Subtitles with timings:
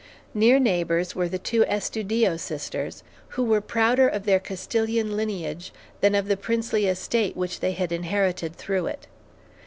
[0.33, 3.03] Near neighbors were the two Estudillo sisters,
[3.37, 7.91] who were prouder of their Castilian lineage than of the princely estate which they had
[7.91, 9.05] inherited through it.